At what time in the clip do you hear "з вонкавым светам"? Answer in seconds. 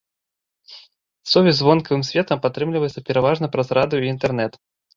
1.59-2.43